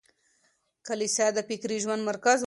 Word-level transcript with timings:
کليسا 0.87 1.27
د 1.35 1.37
فکري 1.49 1.77
ژوند 1.83 2.01
مرکز 2.09 2.37
و. 2.37 2.39